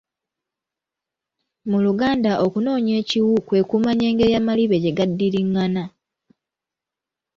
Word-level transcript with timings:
Mu 1.69 1.77
luganda 1.85 2.31
okunoonya 2.45 2.93
ekiwu 3.01 3.35
kwe 3.47 3.59
kumanya 3.69 4.05
engeri 4.11 4.33
amalibe 4.41 4.77
gye 4.83 4.95
gaddiriŋŋana. 4.97 5.83